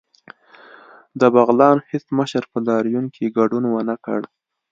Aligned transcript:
د 1.19 1.21
بغلان 1.35 1.77
هیڅ 1.89 2.05
مشر 2.19 2.43
په 2.51 2.57
لاریون 2.67 3.05
کې 3.15 3.33
ګډون 3.37 3.63
ونکړ 3.69 4.19